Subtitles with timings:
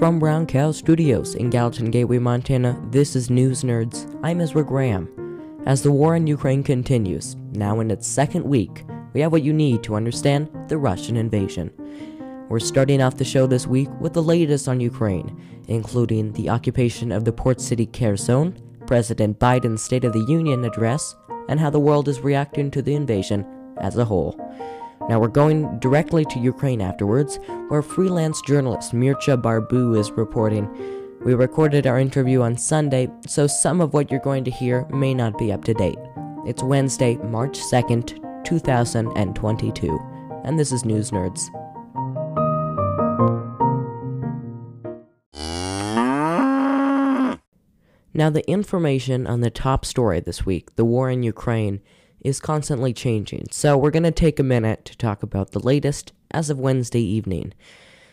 [0.00, 4.10] From Brown Cow Studios in Gallatin Gateway, Montana, this is News Nerds.
[4.22, 5.60] I'm Ezra Graham.
[5.66, 9.52] As the war in Ukraine continues, now in its second week, we have what you
[9.52, 11.70] need to understand the Russian invasion.
[12.48, 17.12] We're starting off the show this week with the latest on Ukraine, including the occupation
[17.12, 21.14] of the port city Kherson, President Biden's State of the Union address,
[21.50, 23.44] and how the world is reacting to the invasion
[23.76, 24.34] as a whole.
[25.10, 30.70] Now we're going directly to Ukraine afterwards, where freelance journalist Mircea Barbu is reporting.
[31.24, 35.12] We recorded our interview on Sunday, so some of what you're going to hear may
[35.12, 35.98] not be up to date.
[36.46, 39.98] It's Wednesday, March 2nd, 2022,
[40.44, 41.40] and this is News Nerds.
[48.14, 51.80] Now, the information on the top story this week, the war in Ukraine,
[52.22, 53.46] is constantly changing.
[53.50, 57.02] So, we're going to take a minute to talk about the latest as of Wednesday
[57.02, 57.52] evening.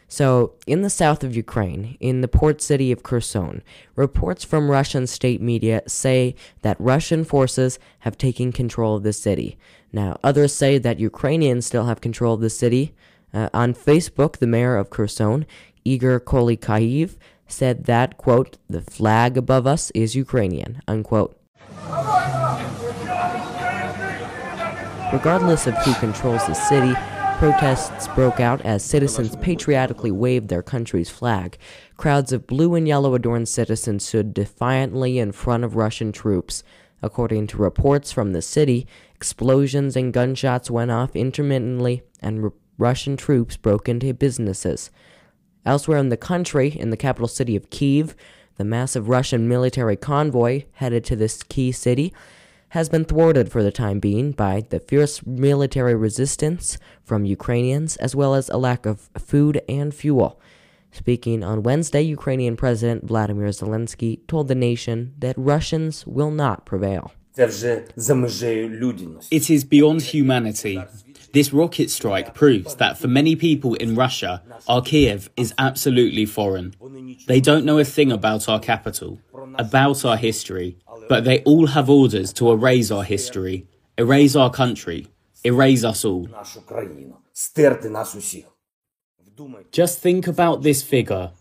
[0.10, 3.62] So, in the south of Ukraine, in the port city of Kherson,
[3.96, 9.58] reports from Russian state media say that Russian forces have taken control of the city.
[9.92, 12.96] Now, others say that Ukrainians still have control of the city.
[13.34, 15.46] Uh, on Facebook, the mayor of Kherson,
[15.84, 21.38] Igor Kolikayev, said that, quote, the flag above us is Ukrainian, unquote.
[25.14, 26.94] Regardless of who controls the city,
[27.40, 31.58] protests broke out as citizens patriotically waved their country's flag.
[31.96, 36.62] Crowds of blue and yellow adorned citizens stood defiantly in front of Russian troops.
[37.02, 38.86] According to reports from the city,
[39.16, 44.92] explosions and gunshots went off intermittently, and Russian troops broke into businesses.
[45.66, 48.14] Elsewhere in the country, in the capital city of Kiev,
[48.58, 52.14] the massive Russian military convoy headed to this key city
[52.78, 58.16] has been thwarted for the time being by the fierce military resistance from Ukrainians, as
[58.16, 60.40] well as a lack of food and fuel.
[60.92, 67.12] Speaking on Wednesday, Ukrainian President Vladimir Zelensky told the nation that Russians will not prevail.
[69.32, 70.80] It is beyond humanity.
[71.34, 76.76] This rocket strike proves that for many people in Russia, our Kiev is absolutely foreign.
[77.28, 79.20] They don't know a thing about our capital,
[79.56, 80.78] about our history,
[81.10, 85.08] but they all have orders to erase our history, erase our country,
[85.44, 86.28] erase us all.
[89.72, 91.32] Just think about this figure.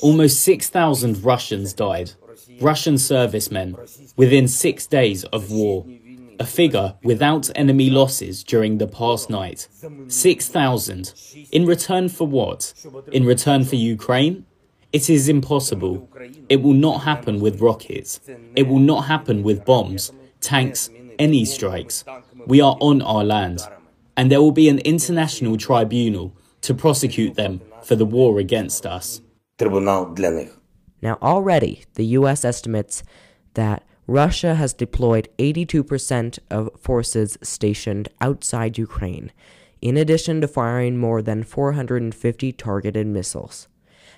[0.00, 2.12] Almost 6,000 Russians died,
[2.60, 3.76] Russian servicemen,
[4.16, 5.86] within six days of war.
[6.40, 9.68] A figure without enemy losses during the past night.
[10.08, 11.12] 6,000.
[11.52, 12.72] In return for what?
[13.12, 14.46] In return for Ukraine?
[14.92, 16.08] It is impossible.
[16.48, 18.20] It will not happen with rockets.
[18.54, 22.04] It will not happen with bombs, tanks, any strikes.
[22.46, 23.60] We are on our land.
[24.16, 29.22] And there will be an international tribunal to prosecute them for the war against us.
[31.00, 32.44] Now, already, the U.S.
[32.44, 33.02] estimates
[33.54, 39.32] that Russia has deployed 82% of forces stationed outside Ukraine,
[39.80, 43.68] in addition to firing more than 450 targeted missiles.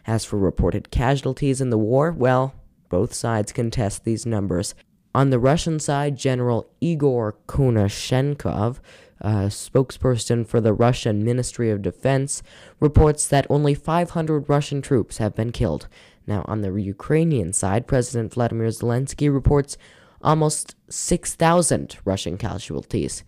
[0.06, 2.54] As for reported casualties in the war, well,
[2.88, 4.75] both sides contest these numbers.
[5.15, 8.81] On the Russian side, General Igor Konashenkov,
[9.20, 12.42] a spokesperson for the Russian Ministry of Defense,
[12.81, 15.88] reports that only 500 Russian troops have been killed.
[16.26, 19.78] Now, on the Ukrainian side, President Vladimir Zelensky reports
[20.21, 23.25] almost 6,000 Russian casualties.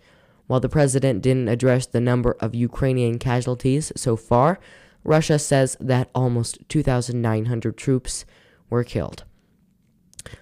[0.47, 4.58] While the president didn't address the number of Ukrainian casualties so far,
[5.06, 8.25] Russia says that almost 2,900 troops
[8.69, 9.25] were killed.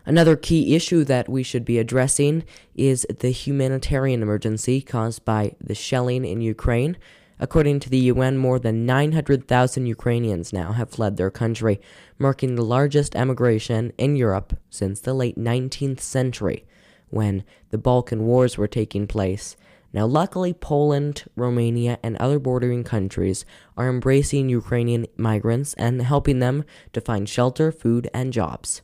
[0.07, 2.45] Another key issue that we should be addressing
[2.75, 6.97] is the humanitarian emergency caused by the shelling in Ukraine.
[7.39, 11.81] According to the UN, more than 900,000 Ukrainians now have fled their country,
[12.19, 16.65] marking the largest emigration in Europe since the late 19th century,
[17.11, 19.57] when the Balkan Wars were taking place
[19.94, 23.47] now, luckily, Poland, Romania, and other bordering countries
[23.77, 28.83] are embracing Ukrainian migrants and helping them to find shelter, food, and jobs.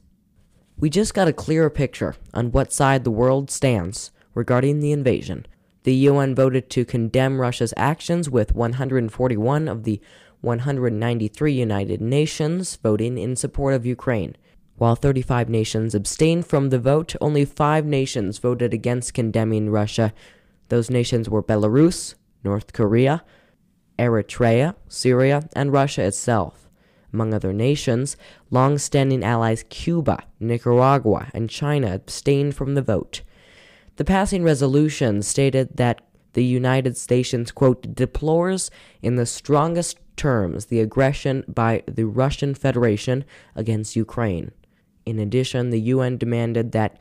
[0.79, 5.46] We just got a clearer picture on what side the world stands regarding the invasion.
[5.82, 10.00] The UN voted to condemn Russia's actions with 141 of the
[10.43, 14.37] 193 United Nations voting in support of Ukraine.
[14.76, 20.14] While 35 nations abstained from the vote, only five nations voted against condemning Russia
[20.70, 23.22] those nations were Belarus, North Korea,
[23.99, 26.69] Eritrea, Syria, and Russia itself.
[27.12, 28.17] Among other nations,
[28.50, 33.22] long standing allies Cuba, Nicaragua, and China abstained from the vote.
[33.96, 36.00] The passing resolution stated that
[36.32, 38.70] the United States, quote, deplores
[39.02, 43.25] in the strongest terms the aggression by the Russian Federation
[43.56, 44.52] against Ukraine.
[45.05, 46.99] In addition, the UN demanded that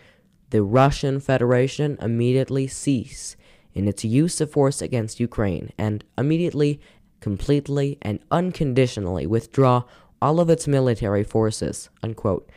[0.49, 3.37] the Russian Federation immediately cease
[3.79, 6.79] in its use of force against Ukraine and immediately,
[7.21, 9.83] completely, and unconditionally withdraw
[10.21, 11.89] all of its military forces.
[12.03, 12.47] Unquote.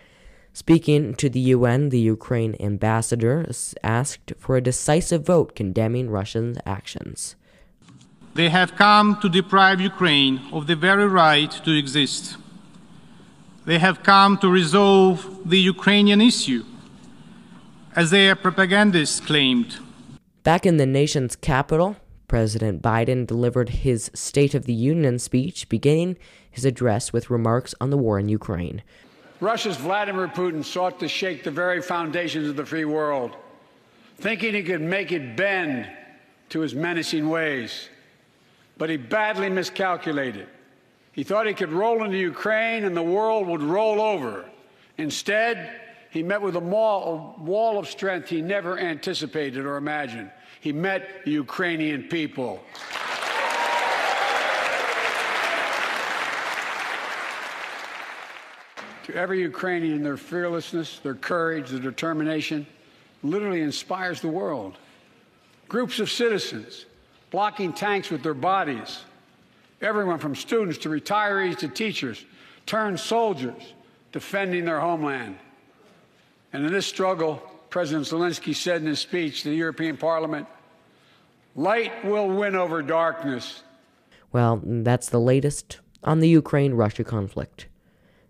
[0.52, 3.46] Speaking to the UN, the Ukraine ambassador
[3.82, 7.36] asked for a decisive vote condemning Russia's actions.
[8.34, 12.36] They have come to deprive Ukraine of the very right to exist.
[13.64, 16.64] They have come to resolve the Ukrainian issue,
[17.94, 19.78] as their propagandists claimed.
[20.44, 21.96] Back in the nation's capital,
[22.26, 26.16] President Biden delivered his State of the Union speech, beginning
[26.50, 28.82] his address with remarks on the war in Ukraine.
[29.38, 33.36] Russia's Vladimir Putin sought to shake the very foundations of the free world,
[34.18, 35.88] thinking he could make it bend
[36.48, 37.88] to his menacing ways.
[38.78, 40.48] But he badly miscalculated.
[41.12, 44.44] He thought he could roll into Ukraine and the world would roll over.
[44.98, 45.81] Instead,
[46.12, 50.30] he met with a wall of strength he never anticipated or imagined.
[50.60, 52.62] He met the Ukrainian people.
[59.04, 62.66] to every Ukrainian, their fearlessness, their courage, their determination
[63.22, 64.76] literally inspires the world.
[65.68, 66.86] Groups of citizens
[67.30, 69.00] blocking tanks with their bodies,
[69.80, 72.24] everyone from students to retirees to teachers,
[72.66, 73.72] turned soldiers
[74.12, 75.38] defending their homeland.
[76.52, 80.46] And in this struggle, President Zelensky said in his speech to the European Parliament,
[81.56, 83.62] light will win over darkness.
[84.32, 87.68] Well, that's the latest on the Ukraine Russia conflict.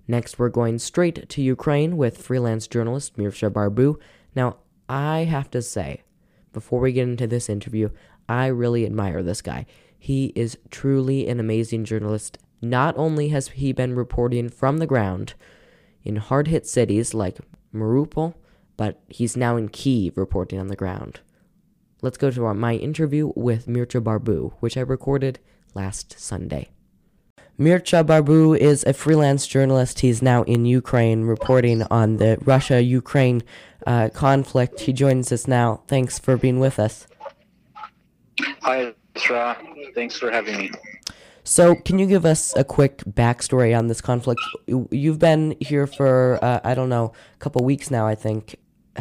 [0.07, 3.97] Next, we're going straight to Ukraine with freelance journalist Mircea Barbu.
[4.35, 4.57] Now,
[4.89, 6.03] I have to say,
[6.53, 7.89] before we get into this interview,
[8.29, 9.67] I really admire this guy.
[9.99, 12.39] He is truly an amazing journalist.
[12.61, 15.35] Not only has he been reporting from the ground
[16.05, 17.39] in hard hit cities like
[17.75, 18.35] Mariupol,
[18.77, 21.21] but he's now in Kiev reporting on the ground.
[22.01, 25.39] Let's go to our, my interview with Mircea Barbu, which I recorded
[25.75, 26.71] last Sunday.
[27.59, 30.01] Mircea Barbu is a freelance journalist.
[30.01, 33.43] He's now in Ukraine reporting on the Russia Ukraine
[33.87, 34.81] uh, conflict.
[34.81, 35.83] He joins us now.
[35.87, 37.07] Thanks for being with us.
[38.63, 39.57] Hi, Tra.
[39.95, 40.71] Thanks for having me.
[41.45, 44.41] So, can you give us a quick backstory on this conflict?
[44.67, 48.57] You've been here for uh, I don't know, a couple weeks now, I think.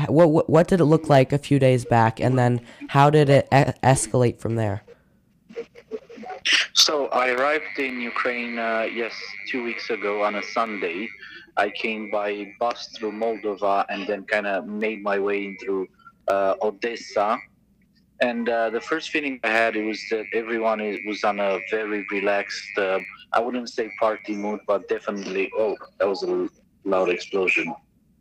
[0.08, 3.46] What, what, did it look like a few days back, and then how did it
[3.52, 4.84] e- escalate from there?
[6.74, 9.14] So I arrived in Ukraine, uh, yes,
[9.50, 11.10] two weeks ago on a Sunday.
[11.58, 15.88] I came by bus through Moldova and then kind of made my way into
[16.28, 17.38] uh, Odessa.
[18.22, 22.78] And uh, the first feeling I had was that everyone was on a very relaxed,
[22.78, 23.00] uh,
[23.34, 26.48] I wouldn't say party mood, but definitely, oh, that was a
[26.84, 27.74] loud explosion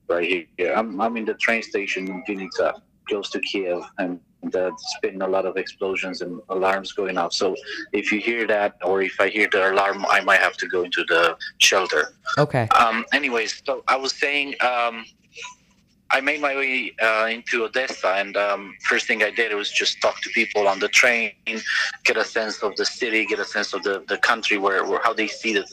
[0.09, 0.73] right here.
[0.75, 5.29] I'm, I'm in the train station in Vinnytsia, close to Kiev, and there's been a
[5.29, 7.35] lot of explosions and alarms going off.
[7.35, 7.55] So
[7.93, 10.83] if you hear that, or if I hear the alarm, I might have to go
[10.83, 12.15] into the shelter.
[12.39, 12.67] Okay.
[12.69, 15.05] Um, anyways, so I was saying, um,
[16.13, 20.01] I made my way uh, into Odessa, and um, first thing I did was just
[20.01, 21.33] talk to people on the train,
[22.05, 25.01] get a sense of the city, get a sense of the, the country, where, where
[25.05, 25.65] how they see the,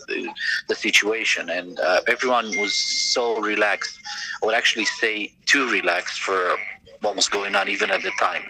[0.68, 4.00] the, situation, and uh, everyone was so relaxed.
[4.44, 6.56] I would actually say too relaxed for
[7.02, 8.44] what was going on even at the time.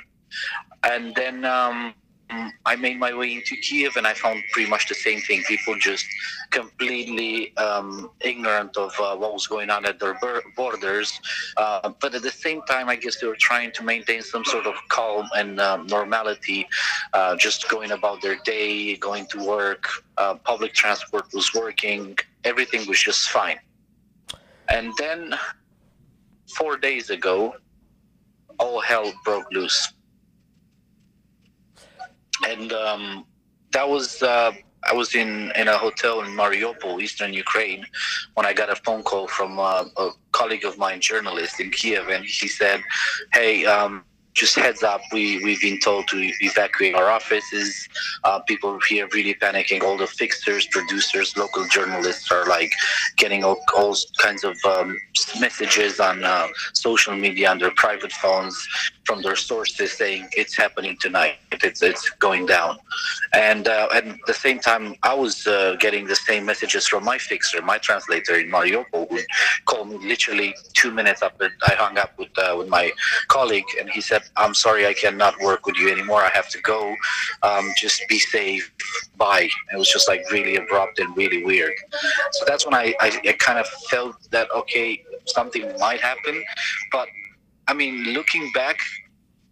[0.83, 1.93] And then um,
[2.29, 5.43] I made my way into Kiev and I found pretty much the same thing.
[5.43, 6.05] People just
[6.49, 10.19] completely um, ignorant of uh, what was going on at their
[10.55, 11.19] borders.
[11.55, 14.65] Uh, but at the same time, I guess they were trying to maintain some sort
[14.65, 16.67] of calm and um, normality,
[17.13, 19.87] uh, just going about their day, going to work.
[20.17, 22.17] Uh, public transport was working.
[22.43, 23.59] Everything was just fine.
[24.69, 25.33] And then
[26.57, 27.55] four days ago,
[28.59, 29.93] all hell broke loose
[32.45, 33.25] and um,
[33.71, 34.51] that was uh,
[34.83, 37.85] I was in in a hotel in Mariupol, eastern Ukraine,
[38.35, 42.09] when I got a phone call from uh, a colleague of mine, journalist in Kiev,
[42.09, 42.81] and he said,
[43.33, 44.03] "Hey." Um,
[44.37, 47.89] just heads up, we, we've been told to evacuate our offices.
[48.23, 49.81] Uh, people here really panicking.
[49.81, 52.71] All the fixers, producers, local journalists are like
[53.17, 54.95] getting all, all kinds of um,
[55.39, 58.55] messages on uh, social media on their private phones
[59.07, 61.35] from their sources saying it's happening tonight.
[61.63, 62.77] It's it's going down,
[63.33, 67.17] and uh, at the same time, I was uh, getting the same messages from my
[67.17, 69.19] fixer, my translator in Mariupol, who
[69.65, 72.91] called me literally two minutes after I hung up with uh, with my
[73.29, 76.21] colleague, and he said, I'm sorry, I cannot work with you anymore.
[76.21, 76.95] I have to go.
[77.43, 78.71] Um, just be safe.
[79.15, 79.49] Bye.
[79.73, 81.73] It was just like really abrupt and really weird.
[82.31, 86.43] So that's when I, I, I kind of felt that, okay, something might happen.
[86.91, 87.07] But
[87.67, 88.79] I mean, looking back,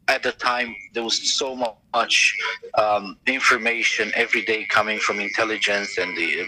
[0.07, 2.37] at the time there was so much
[2.77, 6.45] um, information every day coming from intelligence and the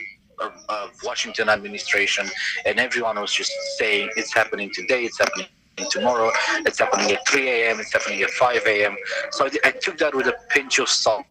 [0.69, 2.27] uh, Washington administration,
[2.65, 5.48] and everyone was just saying it's happening today, it's happening
[5.86, 6.31] tomorrow,
[6.65, 8.96] it's happening at 3 a.m., it's happening at 5 a.m.
[9.31, 11.25] So I, I took that with a pinch of salt,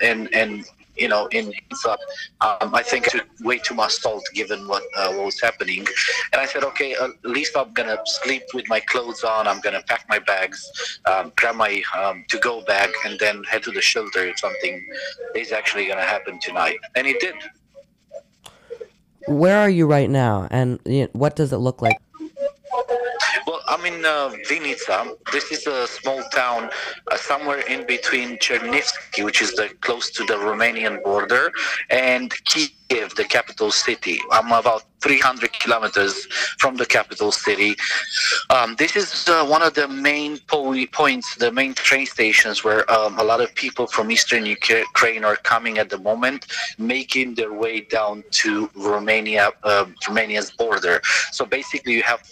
[0.00, 0.64] and and
[0.96, 1.52] you know, in
[1.88, 1.98] up,
[2.40, 5.86] um, I think I took way too much salt given what, uh, what was happening.
[6.32, 9.48] And I said, okay, at least I'm gonna sleep with my clothes on.
[9.48, 13.70] I'm gonna pack my bags, um, grab my um, to-go bag, and then head to
[13.70, 14.86] the shelter if something
[15.34, 16.78] is actually gonna happen tonight.
[16.94, 17.34] And it did.
[19.26, 21.96] Where are you right now, and you know, what does it look like?
[23.46, 25.16] Well, I'm in uh, Vinnytsia.
[25.32, 26.70] This is a small town
[27.10, 31.50] uh, somewhere in between Chernivtsi, which is the, close to the Romanian border,
[31.90, 34.20] and Kiev, the capital city.
[34.30, 36.26] I'm about 300 kilometers
[36.58, 37.74] from the capital city.
[38.50, 42.90] Um, this is uh, one of the main po- points, the main train stations where
[42.90, 46.46] um, a lot of people from eastern Ukraine are coming at the moment,
[46.78, 51.00] making their way down to Romania, uh, Romania's border.
[51.32, 52.22] So basically, you have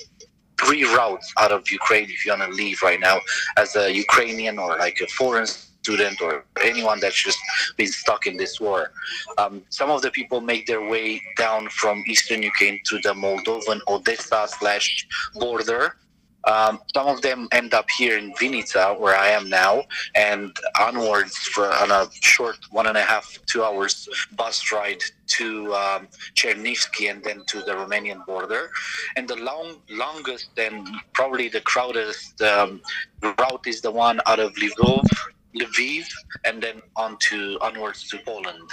[0.61, 3.19] three routes out of Ukraine if you want to leave right now
[3.57, 7.39] as a Ukrainian or like a foreign student or anyone that's just
[7.77, 8.93] been stuck in this war.
[9.39, 13.81] Um, some of the people make their way down from eastern Ukraine to the Moldovan
[13.89, 15.97] Odessa slash border
[16.45, 21.37] um, some of them end up here in Vinnytsia, where I am now, and onwards
[21.37, 27.11] for on a short one and a half, two hours bus ride to um, Chernivtsi
[27.11, 28.71] and then to the Romanian border.
[29.17, 32.81] And the long, longest and probably the crowded um,
[33.23, 35.07] route is the one out of Lvov,
[35.55, 36.07] Lviv,
[36.45, 38.69] and then on to onwards to Poland.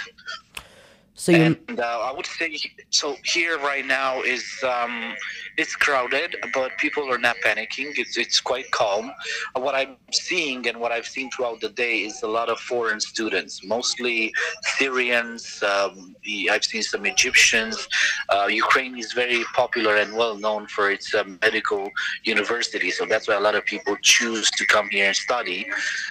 [1.18, 1.58] So you...
[1.68, 2.56] and uh, I would say
[2.90, 3.16] so.
[3.24, 5.14] Here right now is um,
[5.56, 7.90] it's crowded, but people are not panicking.
[7.96, 9.10] It's it's quite calm.
[9.56, 13.00] What I'm seeing and what I've seen throughout the day is a lot of foreign
[13.00, 14.32] students, mostly
[14.78, 15.60] Syrians.
[15.60, 16.14] Um,
[16.52, 17.88] I've seen some Egyptians.
[18.28, 21.90] Uh, Ukraine is very popular and well known for its um, medical
[22.22, 25.66] university, so that's why a lot of people choose to come here and study.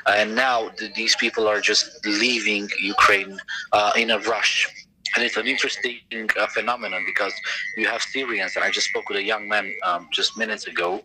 [0.05, 3.39] and now th- these people are just leaving Ukraine
[3.71, 4.67] uh, in a rush
[5.17, 7.33] and it's an interesting uh, phenomenon because
[7.75, 11.01] you have Syrians, and I just spoke with a young man um, just minutes ago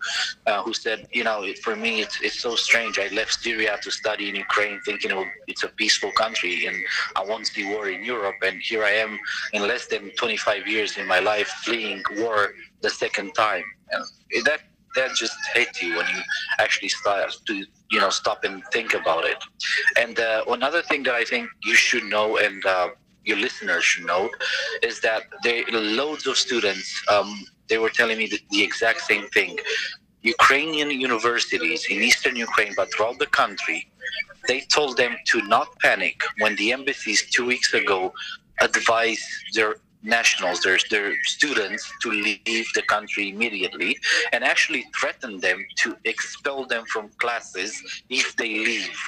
[0.47, 2.99] uh, who said, you know, it, for me, it's, it's so strange.
[2.99, 6.77] I left Syria to study in Ukraine thinking it it's a peaceful country and
[7.17, 8.37] I won't see war in Europe.
[8.43, 9.19] And here I am
[9.55, 12.53] in less than 25 years in my life fleeing war
[12.83, 13.65] the second time.
[13.93, 14.61] And that
[14.95, 16.21] that just hits you when you
[16.59, 19.39] actually start to you know stop and think about it.
[19.97, 22.89] And uh, another thing that I think you should know and uh,
[23.25, 24.31] your listeners should know
[24.83, 29.27] is that there loads of students um, they were telling me the, the exact same
[29.29, 29.59] thing.
[30.23, 33.81] Ukrainian universities in eastern ukraine but throughout the country
[34.49, 38.13] they told them to not panic when the embassies two weeks ago
[38.61, 43.97] advised their nationals, their, their students, to leave the country immediately
[44.33, 48.99] and actually threatened them to expel them from classes if they leave.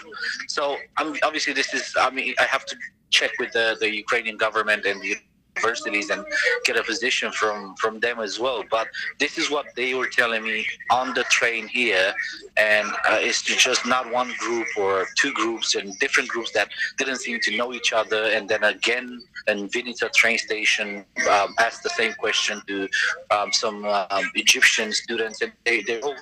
[0.48, 2.76] So um, obviously, this is, I mean, I have to
[3.10, 5.16] check with the, the Ukrainian government and the
[5.56, 6.24] universities and
[6.64, 8.64] get a position from from them as well.
[8.70, 12.14] But this is what they were telling me on the train here,
[12.56, 16.68] and uh, it's just not one group or two groups and different groups that
[16.98, 18.24] didn't seem to know each other.
[18.24, 22.88] And then again, in Vinnytsia train station, um, asked the same question to
[23.30, 26.16] um, some um, Egyptian students, and they they all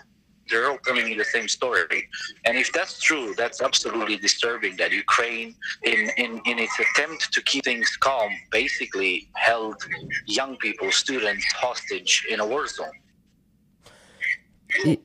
[0.52, 2.08] they're all telling me the same story.
[2.44, 7.42] And if that's true, that's absolutely disturbing that Ukraine, in, in, in its attempt to
[7.42, 9.78] keep things calm, basically held
[10.26, 12.98] young people, students, hostage in a war zone.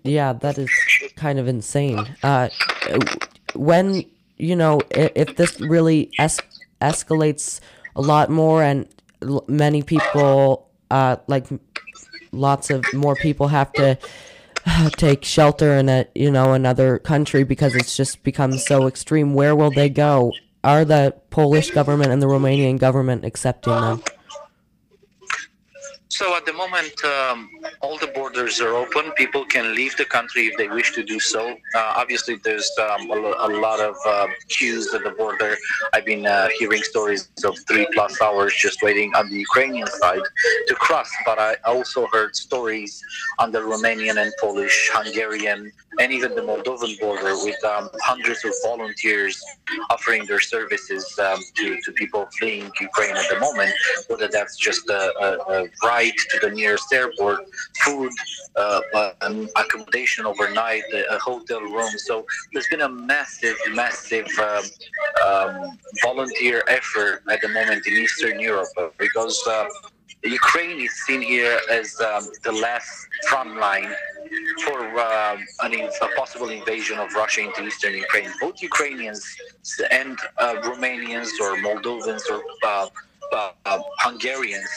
[0.04, 0.70] Yeah, that is
[1.16, 2.00] kind of insane.
[2.24, 2.50] Uh,
[3.56, 4.06] when,
[4.38, 6.40] you know, if, this really es-
[6.82, 7.60] escalates
[7.96, 8.88] a lot more and
[9.48, 11.48] many people, uh, like
[12.32, 13.98] lots of more people have to
[14.92, 19.34] take shelter in a you know another country because it's just become so extreme.
[19.34, 20.34] Where will they go?
[20.64, 24.02] Are the polish government and the romanian government accepting them
[26.18, 27.50] so at the moment, um,
[27.82, 29.12] all the borders are open.
[29.12, 31.56] People can leave the country if they wish to do so.
[31.76, 35.56] Uh, obviously, there's um, a, a, lot of uh, queues at the border.
[35.94, 40.26] I've been uh, hearing stories of three plus hours just waiting on the Ukrainian side
[40.68, 41.10] to cross.
[41.24, 43.00] But I also heard stories
[43.38, 48.54] on the Romanian and Polish, Hungarian, and even the Moldovan border with um, hundreds of
[48.64, 49.42] volunteers
[49.90, 53.72] offering their services um, to, to people fleeing Ukraine at the moment,
[54.08, 57.42] whether that's just a, a, a ride to the nearest airport,
[57.84, 58.12] food,
[58.56, 58.82] uh,
[59.22, 61.92] um, accommodation overnight, a hotel room.
[61.98, 64.64] So there's been a massive, massive um,
[65.26, 69.66] um, volunteer effort at the moment in Eastern Europe because uh,
[70.24, 73.90] Ukraine is seen here as um, the last front line
[74.66, 78.30] for um, an, a possible invasion of Russia into eastern Ukraine.
[78.42, 79.24] Both Ukrainians
[79.92, 82.88] and uh, Romanians or Moldovans or uh,
[83.34, 84.70] uh, Hungarians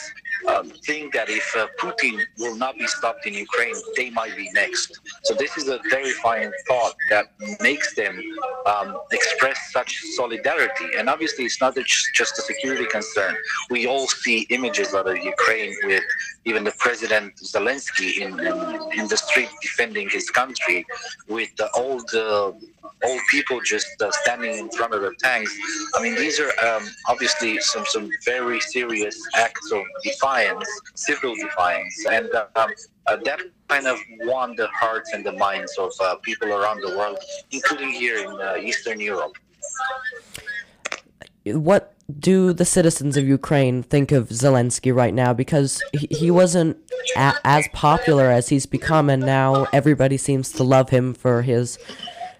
[0.47, 4.49] um, think that if uh, Putin will not be stopped in Ukraine, they might be
[4.53, 4.99] next.
[5.23, 7.25] So this is a terrifying thought that
[7.59, 8.21] makes them
[8.65, 10.85] um, express such solidarity.
[10.97, 11.75] And obviously, it's not
[12.13, 13.35] just a security concern.
[13.69, 16.03] We all see images out of Ukraine with
[16.45, 20.85] even the president Zelensky in, in, in the street defending his country,
[21.27, 22.51] with the old uh,
[23.03, 25.55] old people just uh, standing in front of the tanks.
[25.95, 30.30] I mean, these are um, obviously some some very serious acts of defiance,
[30.95, 32.69] civil defiance, and um,
[33.25, 37.17] that kind of won the hearts and the minds of uh, people around the world,
[37.51, 38.31] including here in
[38.65, 39.35] Eastern Europe.
[41.45, 45.33] What do the citizens of Ukraine think of Zelensky right now?
[45.33, 46.77] Because he, he wasn't
[47.15, 51.79] a- as popular as he's become, and now everybody seems to love him for his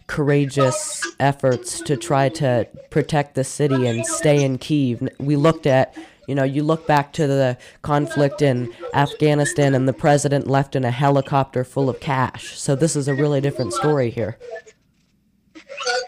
[0.07, 5.07] courageous efforts to try to protect the city and stay in Kiev.
[5.19, 5.95] We looked at,
[6.31, 10.85] you know, you look back to the conflict in Afghanistan and the president left in
[10.85, 12.57] a helicopter full of cash.
[12.57, 14.38] So this is a really different story here.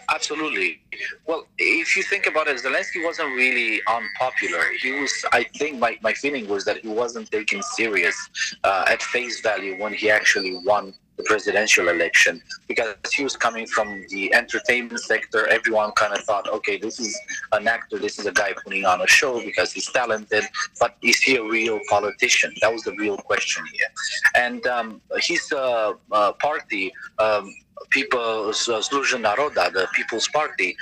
[0.08, 0.80] Absolutely.
[1.26, 4.62] Well, if you think about it, Zelensky wasn't really unpopular.
[4.80, 8.16] He was, I think, my, my feeling was that he wasn't taken serious
[8.64, 13.66] uh, at face value when he actually won the presidential election because he was coming
[13.66, 15.46] from the entertainment sector.
[15.48, 17.18] Everyone kind of thought, okay, this is
[17.52, 20.44] an actor, this is a guy putting on a show because he's talented,
[20.80, 22.52] but is he a real politician?
[22.60, 23.88] That was the real question here.
[24.34, 27.54] And um, his uh, uh, party, um,
[27.90, 30.76] People's uh, Naroda, the People's Party,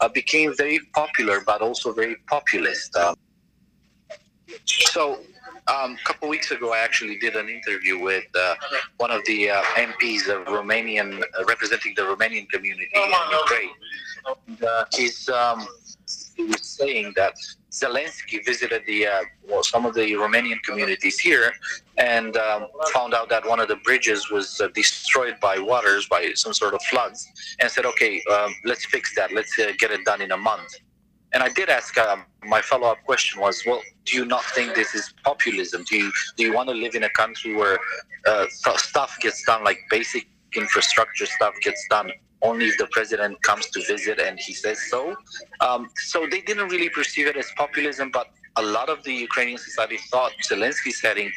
[0.00, 2.94] uh, became very popular but also very populist.
[2.96, 3.14] Um,
[4.66, 5.20] so
[5.68, 8.54] um, a couple weeks ago, I actually did an interview with uh,
[8.98, 13.70] one of the uh, MPs of Romanian, uh, representing the Romanian community in Ukraine.
[14.46, 15.66] And, uh, he's um,
[16.36, 17.34] he was saying that
[17.70, 21.52] Zelensky visited the uh, well, some of the Romanian communities here
[21.98, 26.32] and um, found out that one of the bridges was uh, destroyed by waters, by
[26.34, 27.28] some sort of floods,
[27.60, 29.32] and said, "Okay, um, let's fix that.
[29.32, 30.76] Let's get it done in a month."
[31.36, 34.74] And I did ask um, my follow up question was, well, do you not think
[34.74, 35.84] this is populism?
[35.84, 37.78] Do you do you want to live in a country where
[38.26, 43.66] uh, stuff gets done, like basic infrastructure stuff gets done only if the president comes
[43.74, 45.14] to visit and he says so?
[45.60, 49.58] Um, so they didn't really perceive it as populism, but a lot of the Ukrainian
[49.58, 51.30] society thought Zelensky's heading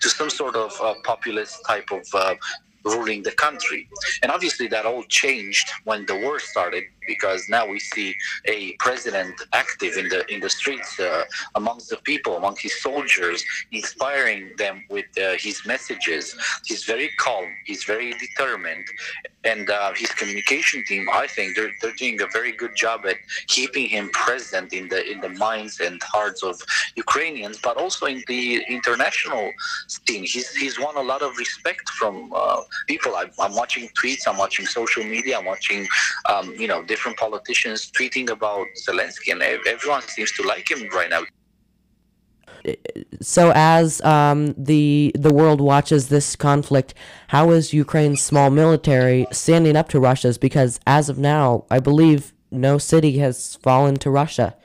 [0.00, 2.36] to some sort of uh, populist type of uh,
[2.84, 3.88] ruling the country.
[4.22, 8.14] And obviously, that all changed when the war started because now we see
[8.44, 13.44] a president active in the in the streets uh, amongst the people, among his soldiers,
[13.72, 16.36] inspiring them with uh, his messages.
[16.64, 17.48] He's very calm.
[17.66, 18.86] He's very determined,
[19.44, 23.16] and uh, his communication team, I think, they're, they're doing a very good job at
[23.46, 26.60] keeping him present in the in the minds and hearts of
[26.96, 29.50] Ukrainians, but also in the international
[29.88, 30.24] scene.
[30.24, 33.16] He's he's won a lot of respect from uh, people.
[33.16, 34.22] I, am watching tweets.
[34.26, 35.38] I'm watching social media.
[35.38, 35.86] I'm watching,
[36.28, 41.10] um, you know, different politicians tweeting about Zelensky, and everyone seems to like him right
[41.10, 41.22] now.
[43.20, 46.94] So, as um, the the world watches this conflict,
[47.28, 50.38] how is Ukraine's small military standing up to Russia's?
[50.38, 54.56] Because as of now, I believe no city has fallen to Russia.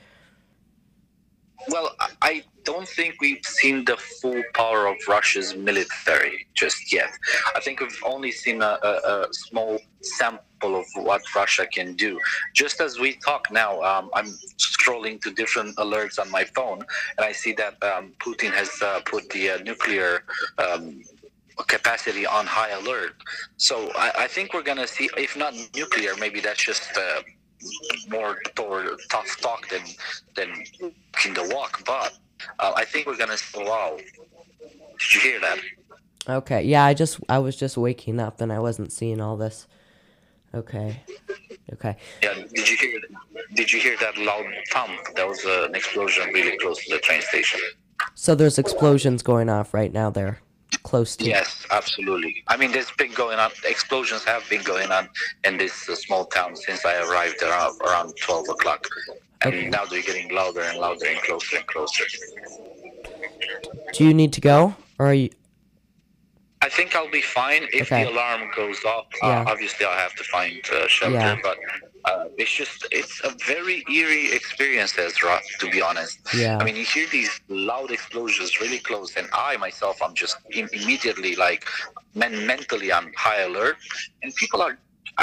[1.68, 7.10] Well, I don't think we've seen the full power of Russia's military just yet.
[7.54, 12.18] I think we've only seen a, a, a small sample of what Russia can do.
[12.54, 14.26] Just as we talk now, um, I'm
[14.58, 16.80] scrolling to different alerts on my phone,
[17.18, 20.24] and I see that um, Putin has uh, put the uh, nuclear.
[20.58, 21.02] Um,
[21.68, 23.14] capacity on high alert.
[23.56, 27.22] So I, I think we're going to see, if not nuclear, maybe that's just uh,
[28.08, 29.82] more toward tough talk than
[30.34, 30.50] than
[31.24, 31.82] in the walk.
[31.84, 32.18] But
[32.58, 33.36] uh, I think we're gonna.
[33.56, 33.98] Wow!
[33.98, 35.58] Did you hear that?
[36.28, 36.62] Okay.
[36.62, 39.66] Yeah, I just I was just waking up and I wasn't seeing all this.
[40.54, 41.00] Okay.
[41.72, 41.96] Okay.
[42.22, 42.34] Yeah.
[42.34, 43.00] Did you hear?
[43.54, 44.98] Did you hear that loud thump?
[45.16, 47.60] That was uh, an explosion really close to the train station.
[48.14, 50.40] So there's explosions going off right now there.
[50.82, 51.24] Close to.
[51.24, 52.42] Yes, absolutely.
[52.48, 53.50] I mean, there's been going on.
[53.64, 55.08] Explosions have been going on
[55.44, 58.86] in this uh, small town since I arrived around around 12 o'clock,
[59.42, 59.68] and Okay.
[59.68, 62.04] now they're getting louder and louder and closer and closer.
[63.92, 65.30] Do you need to go, or are you?
[66.66, 68.02] I think I'll be fine if Okay.
[68.04, 69.06] the alarm goes off.
[69.22, 69.28] Yeah.
[69.42, 71.36] Uh, obviously, I'll have to find uh, shelter, Yeah.
[71.48, 71.56] but
[72.10, 75.36] uh, it's just it's a very eerie experience, Ezra.
[75.60, 76.58] To be honest, Yeah.
[76.60, 77.32] I mean, you hear these
[77.72, 81.62] loud explosions really close, and I myself, I'm just im- immediately like,
[82.22, 83.76] men- mentally, I'm high alert,
[84.22, 84.74] and people are.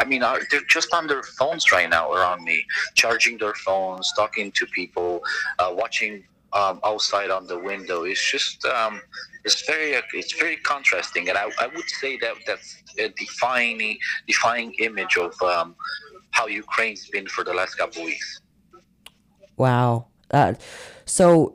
[0.01, 2.57] I mean, are, they're just on their phones right now around me,
[3.01, 5.11] charging their phones, talking to people,
[5.59, 6.13] uh, watching
[6.53, 8.03] um, outside on the window.
[8.03, 9.01] It's just um,
[9.43, 14.73] it's very it's very contrasting, and I, I would say that that's a defining defining
[14.79, 15.75] image of um,
[16.31, 18.41] how Ukraine's been for the last couple weeks.
[19.57, 20.07] Wow.
[20.31, 20.53] Uh,
[21.05, 21.53] so,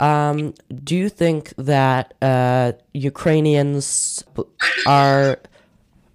[0.00, 4.24] um, do you think that uh, Ukrainians
[4.86, 5.38] are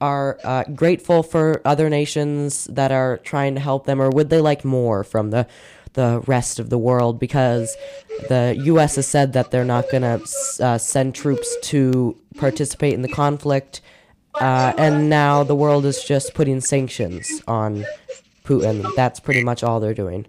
[0.02, 4.42] are uh, grateful for other nations that are trying to help them, or would they
[4.42, 5.48] like more from the
[5.94, 7.20] the rest of the world?
[7.20, 7.76] Because
[8.30, 8.96] the U.S.
[8.96, 10.22] has said that they're not going to
[10.64, 13.82] uh, send troops to participate in the conflict,
[14.36, 17.86] uh, and now the world is just putting sanctions on
[18.44, 18.88] Putin.
[18.96, 20.26] That's pretty much all they're doing.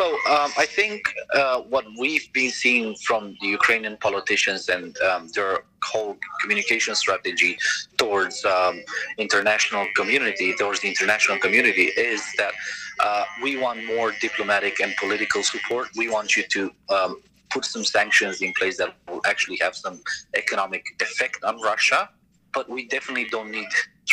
[0.00, 1.02] So um, I think
[1.34, 7.58] uh, what we've been seeing from the Ukrainian politicians and um, their whole communication strategy
[7.98, 8.82] towards um,
[9.18, 12.54] international community, towards the international community, is that
[13.02, 15.88] uh, we want more diplomatic and political support.
[15.96, 20.00] We want you to um, put some sanctions in place that will actually have some
[20.36, 22.10] economic effect on Russia.
[22.52, 23.68] But we definitely don't need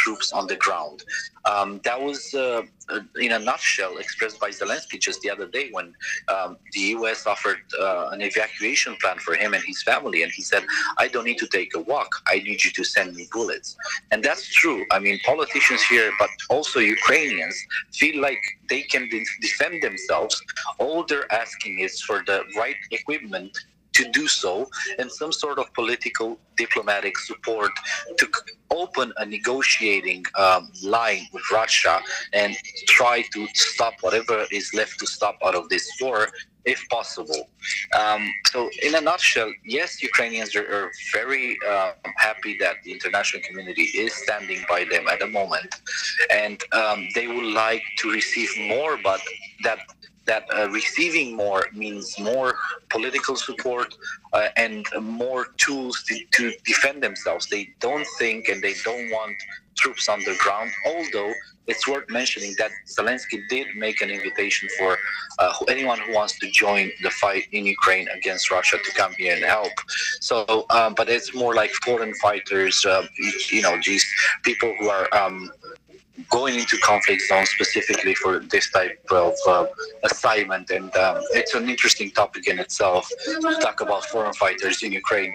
[0.08, 1.04] troops on the ground.
[1.52, 5.68] Um, that was, uh, uh, in a nutshell, expressed by Zelensky just the other day
[5.72, 5.88] when
[6.34, 7.20] um, the U.S.
[7.34, 10.64] offered uh, an evacuation plan for him and his family, and he said,
[11.04, 12.12] "I don't need to take a walk.
[12.34, 13.70] I need you to send me bullets."
[14.12, 14.80] And that's true.
[14.96, 17.58] I mean, politicians here, but also Ukrainians,
[18.02, 20.36] feel like they can de- defend themselves.
[20.84, 23.54] All they're asking is for the right equipment
[23.98, 27.72] to do so and some sort of political diplomatic support
[28.18, 28.26] to
[28.72, 32.00] open a negotiating um, line with Russia
[32.34, 32.56] and
[32.88, 36.28] try to stop whatever is left to stop out of this war
[36.68, 37.50] if possible.
[37.98, 43.42] Um, so, in a nutshell, yes, Ukrainians are, are very uh, happy that the international
[43.48, 45.72] community is standing by them at the moment,
[46.30, 49.22] and um, they would like to receive more, but
[49.64, 49.80] that
[50.28, 52.56] that uh, receiving more means more
[52.90, 53.96] political support
[54.34, 57.48] uh, and more tools to, to defend themselves.
[57.48, 59.36] They don't think and they don't want
[59.78, 61.32] troops on the ground, although
[61.68, 64.98] it's worth mentioning that Zelensky did make an invitation for
[65.40, 69.36] uh, anyone who wants to join the fight in Ukraine against Russia to come here
[69.36, 69.74] and help.
[70.22, 73.06] So, um, but it's more like foreign fighters, uh,
[73.50, 74.06] you know, these
[74.44, 75.52] people who are um,
[76.30, 79.66] going into conflict zones specifically for this type of uh,
[80.04, 80.70] assignment.
[80.70, 85.34] And um, it's an interesting topic in itself to talk about foreign fighters in Ukraine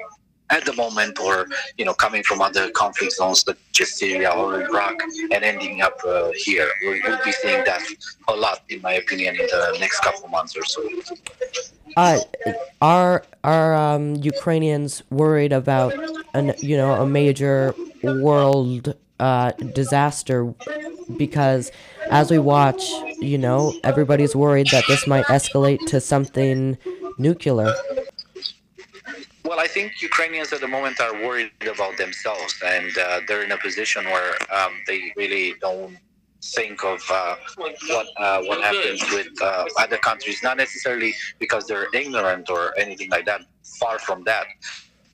[0.52, 1.46] at the moment or
[1.78, 4.96] you know coming from other conflict zones such as Syria or Iraq
[5.32, 7.82] and ending up uh, here we'll, we'll be seeing that
[8.28, 10.82] a lot in my opinion in the next couple months or so
[11.96, 12.18] Uh,
[12.80, 15.92] are are um, Ukrainians worried about
[16.38, 20.52] an you know a major world uh, disaster?
[21.16, 21.70] Because
[22.10, 22.82] as we watch,
[23.20, 26.76] you know, everybody's worried that this might escalate to something
[27.18, 27.72] nuclear.
[29.44, 33.52] Well, I think Ukrainians at the moment are worried about themselves, and uh, they're in
[33.52, 35.96] a position where um, they really don't
[36.56, 40.38] think of uh, what uh, what happens with uh, other countries.
[40.42, 43.42] Not necessarily because they're ignorant or anything like that.
[43.80, 44.46] Far from that.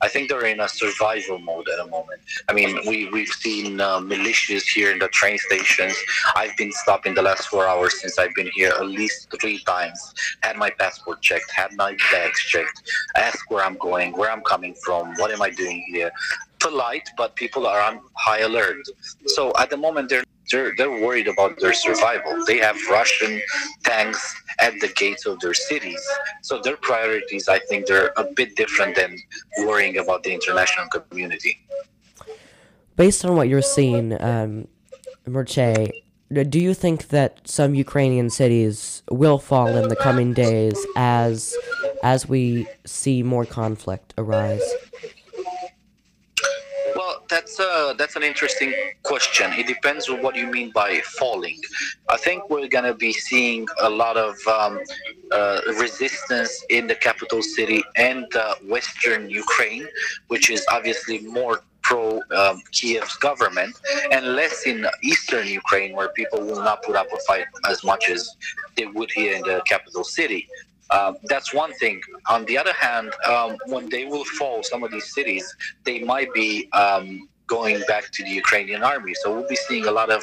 [0.00, 2.20] I think they're in a survival mode at the moment.
[2.48, 5.96] I mean, we we've seen uh, militias here in the train stations.
[6.36, 9.58] I've been stopped in the last four hours since I've been here at least three
[9.64, 10.14] times.
[10.42, 14.74] Had my passport checked, had my bags checked, asked where I'm going, where I'm coming
[14.84, 16.10] from, what am I doing here.
[16.60, 18.84] Polite, but people are on high alert.
[19.26, 22.42] So at the moment, they're they're, they're worried about their survival.
[22.46, 23.40] They have Russian
[23.84, 26.00] tanks at the gates of their cities.
[26.42, 29.18] So their priorities, I think, they're a bit different than
[29.58, 31.58] worrying about the international community.
[32.96, 34.68] Based on what you're seeing, um,
[35.26, 35.90] Merche,
[36.30, 41.54] do you think that some Ukrainian cities will fall in the coming days as
[42.02, 44.62] as we see more conflict arise?
[47.28, 49.52] That's that's uh, that's an interesting question.
[49.52, 51.58] It depends on what you mean by falling.
[52.08, 54.80] I think we're gonna be seeing a lot of um,
[55.30, 59.86] uh, resistance in the capital city and uh, western Ukraine,
[60.28, 63.74] which is obviously more pro um, Kiev's government,
[64.10, 68.08] and less in eastern Ukraine, where people will not put up a fight as much
[68.10, 68.36] as
[68.76, 70.46] they would here in the capital city.
[70.90, 72.00] Uh, that's one thing.
[72.28, 75.44] On the other hand, um, when they will fall, some of these cities,
[75.84, 79.14] they might be um, going back to the Ukrainian army.
[79.14, 80.22] So we'll be seeing a lot of,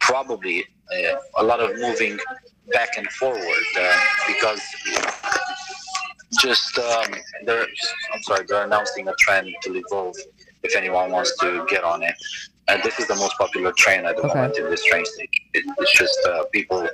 [0.00, 2.18] probably uh, a lot of moving
[2.72, 4.60] back and forward uh, because
[6.40, 7.66] just um, they're.
[8.12, 10.14] I'm sorry, they're announcing a trend to Lvov.
[10.62, 12.14] If anyone wants to get on it,
[12.68, 14.34] and this is the most popular train at the Okay.
[14.34, 15.28] moment in this train station.
[15.54, 16.86] It, it's just uh, people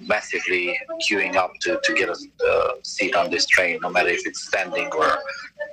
[0.00, 2.16] massively queuing up to, to get a
[2.50, 5.18] uh, seat on this train, no matter if it's standing or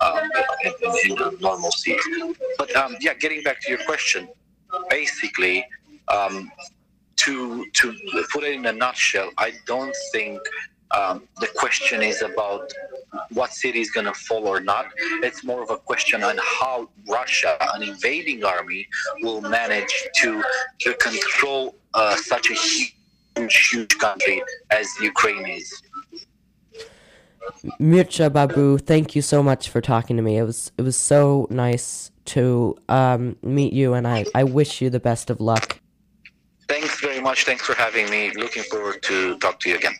[0.01, 0.29] um,
[0.63, 1.99] in, in, in a normal seat.
[2.57, 4.29] But um, yeah, getting back to your question,
[4.89, 5.65] basically,
[6.07, 6.51] um,
[7.17, 7.93] to to
[8.31, 10.39] put it in a nutshell, I don't think
[10.91, 12.71] um, the question is about
[13.31, 14.87] what city is going to fall or not.
[15.23, 18.87] It's more of a question on how Russia, an invading army,
[19.21, 20.43] will manage to
[20.79, 25.81] to control uh, such a huge, huge country as Ukraine is.
[27.79, 30.37] Mircea Barbu, thank you so much for talking to me.
[30.37, 34.89] It was it was so nice to um, meet you, and I, I wish you
[34.89, 35.79] the best of luck.
[36.67, 37.45] Thanks very much.
[37.45, 38.31] Thanks for having me.
[38.35, 39.95] Looking forward to talk to you again.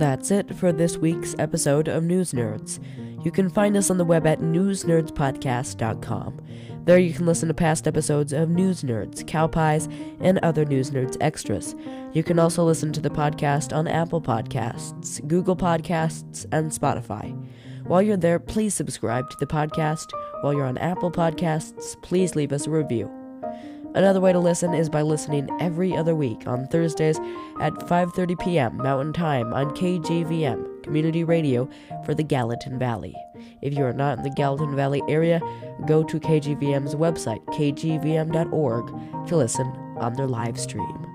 [0.00, 2.78] That's it for this week's episode of News Nerds.
[3.22, 6.40] You can find us on the web at newsnerdspodcast.com.
[6.86, 10.92] There you can listen to past episodes of News Nerds, Cow Pies, and other News
[10.92, 11.74] Nerds extras.
[12.14, 17.36] You can also listen to the podcast on Apple Podcasts, Google Podcasts, and Spotify.
[17.84, 20.06] While you're there, please subscribe to the podcast.
[20.40, 23.19] While you're on Apple Podcasts, please leave us a review.
[23.94, 27.18] Another way to listen is by listening every other week on Thursdays
[27.60, 28.76] at 5:30 p.m.
[28.76, 31.68] Mountain Time on KGVM, community radio
[32.04, 33.16] for the Gallatin Valley.
[33.62, 35.40] If you are not in the Gallatin Valley area,
[35.86, 39.66] go to KGVM's website, kgvm.org, to listen
[39.98, 41.09] on their live stream.